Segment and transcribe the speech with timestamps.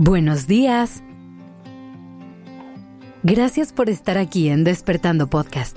[0.00, 1.02] Buenos días.
[3.24, 5.76] Gracias por estar aquí en Despertando Podcast.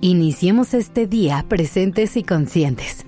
[0.00, 3.06] Iniciemos este día presentes y conscientes.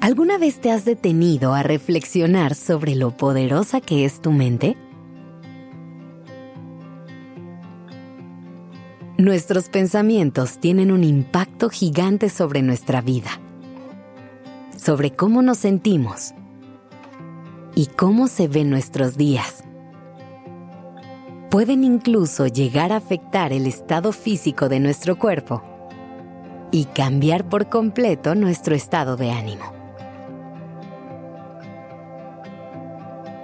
[0.00, 4.78] ¿Alguna vez te has detenido a reflexionar sobre lo poderosa que es tu mente?
[9.18, 13.42] Nuestros pensamientos tienen un impacto gigante sobre nuestra vida
[14.86, 16.32] sobre cómo nos sentimos
[17.74, 19.64] y cómo se ven nuestros días.
[21.50, 25.64] Pueden incluso llegar a afectar el estado físico de nuestro cuerpo
[26.70, 29.64] y cambiar por completo nuestro estado de ánimo.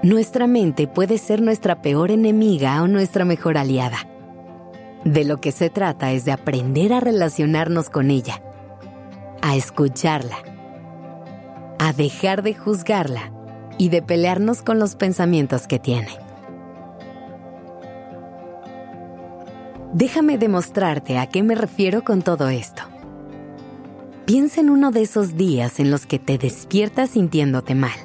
[0.04, 4.08] Nuestra mente puede ser nuestra peor enemiga o nuestra mejor aliada.
[5.04, 8.40] De lo que se trata es de aprender a relacionarnos con ella,
[9.40, 10.51] a escucharla
[11.84, 13.32] a dejar de juzgarla
[13.76, 16.16] y de pelearnos con los pensamientos que tiene.
[19.92, 22.82] Déjame demostrarte a qué me refiero con todo esto.
[24.26, 27.98] Piensa en uno de esos días en los que te despiertas sintiéndote mal,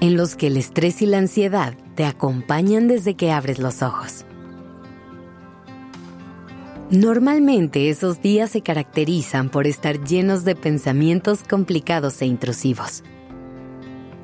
[0.00, 4.25] en los que el estrés y la ansiedad te acompañan desde que abres los ojos.
[6.90, 13.02] Normalmente esos días se caracterizan por estar llenos de pensamientos complicados e intrusivos.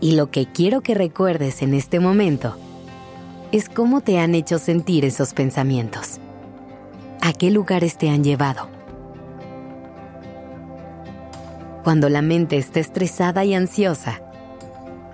[0.01, 2.57] Y lo que quiero que recuerdes en este momento
[3.51, 6.21] es cómo te han hecho sentir esos pensamientos.
[7.21, 8.69] ¿A qué lugares te han llevado?
[11.83, 14.23] Cuando la mente está estresada y ansiosa,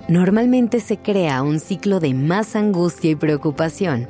[0.06, 4.06] normalmente se crea un ciclo de más angustia y preocupación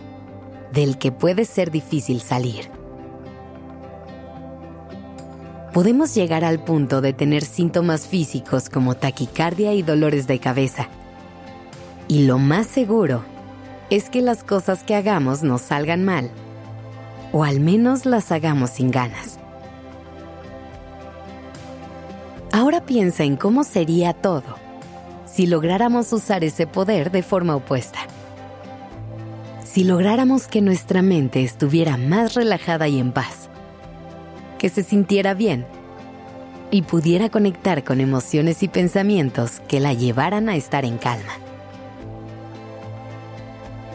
[0.72, 2.77] del que puede ser difícil salir
[5.72, 10.88] podemos llegar al punto de tener síntomas físicos como taquicardia y dolores de cabeza.
[12.08, 13.22] Y lo más seguro
[13.90, 16.30] es que las cosas que hagamos nos salgan mal,
[17.32, 19.38] o al menos las hagamos sin ganas.
[22.50, 24.56] Ahora piensa en cómo sería todo
[25.26, 28.00] si lográramos usar ese poder de forma opuesta.
[29.64, 33.37] Si lográramos que nuestra mente estuviera más relajada y en paz
[34.58, 35.66] que se sintiera bien
[36.70, 41.32] y pudiera conectar con emociones y pensamientos que la llevaran a estar en calma.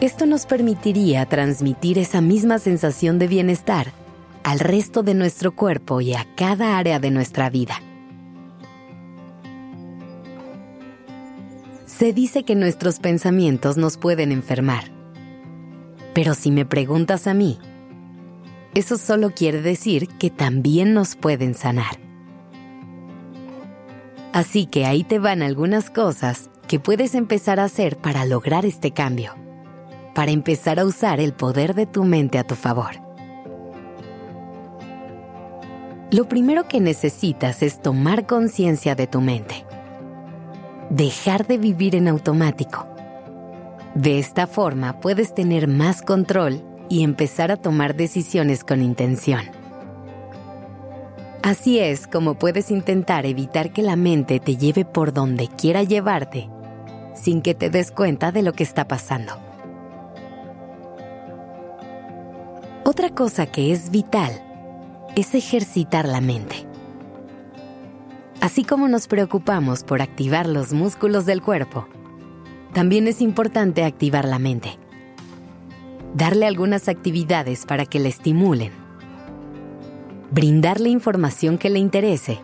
[0.00, 3.92] Esto nos permitiría transmitir esa misma sensación de bienestar
[4.42, 7.80] al resto de nuestro cuerpo y a cada área de nuestra vida.
[11.86, 14.90] Se dice que nuestros pensamientos nos pueden enfermar.
[16.12, 17.58] Pero si me preguntas a mí,
[18.74, 21.98] eso solo quiere decir que también nos pueden sanar.
[24.32, 28.90] Así que ahí te van algunas cosas que puedes empezar a hacer para lograr este
[28.90, 29.34] cambio,
[30.12, 32.96] para empezar a usar el poder de tu mente a tu favor.
[36.10, 39.64] Lo primero que necesitas es tomar conciencia de tu mente.
[40.90, 42.88] Dejar de vivir en automático.
[43.94, 49.40] De esta forma puedes tener más control y empezar a tomar decisiones con intención.
[51.42, 56.48] Así es como puedes intentar evitar que la mente te lleve por donde quiera llevarte,
[57.12, 59.32] sin que te des cuenta de lo que está pasando.
[62.84, 64.30] Otra cosa que es vital
[65.16, 66.64] es ejercitar la mente.
[68.40, 71.88] Así como nos preocupamos por activar los músculos del cuerpo,
[72.72, 74.78] también es importante activar la mente
[76.14, 78.72] darle algunas actividades para que le estimulen,
[80.30, 82.40] brindarle información que le interese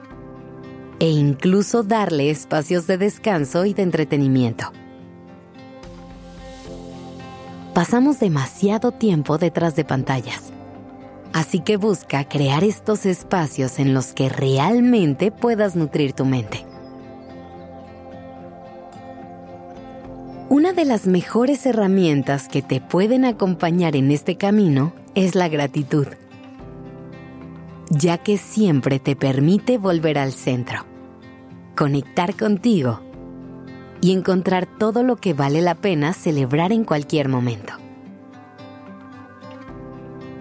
[0.98, 4.72] e incluso darle espacios de descanso y de entretenimiento.
[7.72, 10.52] Pasamos demasiado tiempo detrás de pantallas,
[11.32, 16.69] así que busca crear estos espacios en los que realmente puedas nutrir tu mente.
[20.50, 26.08] Una de las mejores herramientas que te pueden acompañar en este camino es la gratitud,
[27.88, 30.84] ya que siempre te permite volver al centro,
[31.76, 33.00] conectar contigo
[34.00, 37.74] y encontrar todo lo que vale la pena celebrar en cualquier momento.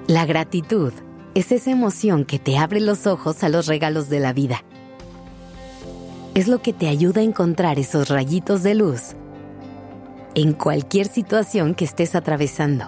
[0.07, 0.91] La gratitud
[1.35, 4.63] es esa emoción que te abre los ojos a los regalos de la vida.
[6.33, 9.15] Es lo que te ayuda a encontrar esos rayitos de luz
[10.41, 12.85] en cualquier situación que estés atravesando.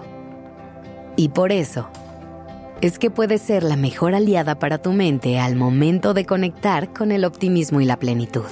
[1.16, 1.86] Y por eso,
[2.80, 7.12] es que puede ser la mejor aliada para tu mente al momento de conectar con
[7.12, 8.46] el optimismo y la plenitud.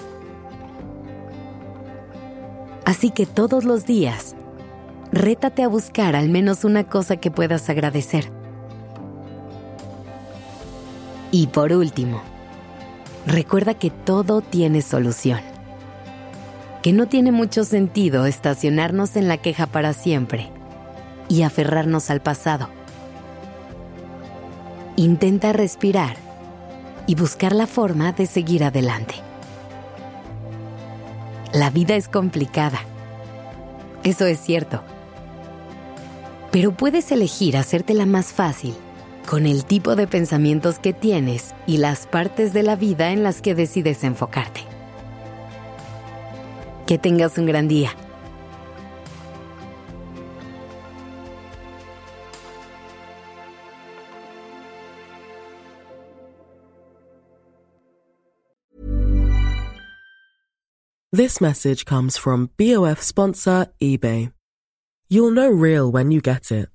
[2.84, 4.36] Así que todos los días,
[5.12, 8.30] rétate a buscar al menos una cosa que puedas agradecer.
[11.30, 12.20] Y por último,
[13.26, 15.49] recuerda que todo tiene solución.
[16.82, 20.48] Que no tiene mucho sentido estacionarnos en la queja para siempre
[21.28, 22.68] y aferrarnos al pasado.
[24.96, 26.16] Intenta respirar
[27.06, 29.14] y buscar la forma de seguir adelante.
[31.52, 32.78] La vida es complicada.
[34.04, 34.82] Eso es cierto.
[36.50, 38.74] Pero puedes elegir hacértela más fácil
[39.28, 43.42] con el tipo de pensamientos que tienes y las partes de la vida en las
[43.42, 44.69] que decides enfocarte.
[46.90, 47.94] Que tengas un gran día.
[61.12, 64.32] This message comes from BOF sponsor eBay.
[65.08, 66.70] You'll know real when you get it.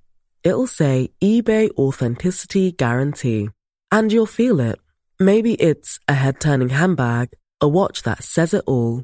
[0.45, 3.49] It'll say eBay Authenticity Guarantee.
[3.91, 4.79] And you'll feel it.
[5.19, 9.03] Maybe it's a head turning handbag, a watch that says it all,